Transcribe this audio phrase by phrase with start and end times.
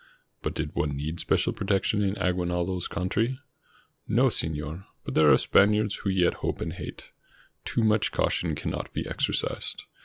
[0.41, 3.37] But did one need special protection in Aguinaldo's country?
[4.07, 7.11] No, Senor, but there are Spaniards who yet hope and hate.
[7.65, 9.83] Too much caution cannot be exercised.